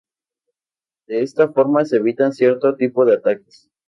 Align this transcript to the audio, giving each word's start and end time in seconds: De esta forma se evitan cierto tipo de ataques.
De 1.05 1.21
esta 1.21 1.49
forma 1.49 1.85
se 1.85 1.97
evitan 1.97 2.33
cierto 2.33 2.75
tipo 2.75 3.05
de 3.05 3.17
ataques. 3.17 3.69